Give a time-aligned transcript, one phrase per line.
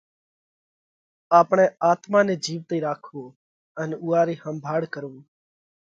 [1.39, 3.25] آپڻئہ آتما نئہ جيوَتئِي راکوو
[3.79, 5.17] ان اُوئا رئِي ۿمڀاۯ ڪروو